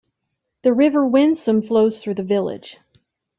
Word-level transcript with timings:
The 0.63 0.73
River 0.73 1.01
Wensum 1.05 1.61
flows 1.61 1.99
through 2.01 2.15
the 2.15 2.23
village. 2.23 2.79